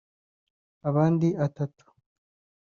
abandi 0.89 1.27
atatu 1.45 1.85